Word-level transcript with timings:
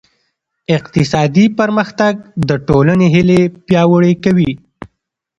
اقتصادي 0.75 1.43
پرمختګ 1.59 2.13
د 2.49 2.51
ټولنې 2.67 3.07
هیلې 3.15 3.41
پیاوړې 3.67 4.13
کوي. 4.23 4.51